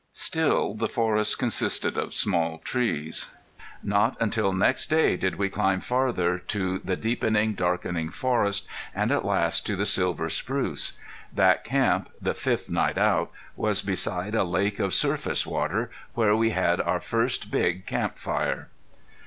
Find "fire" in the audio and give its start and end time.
18.17-18.69